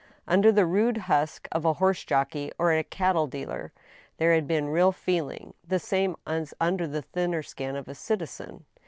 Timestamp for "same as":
5.77-6.55